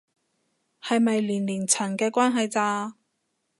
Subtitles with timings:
[0.81, 2.95] 係咪年齡層嘅關係咋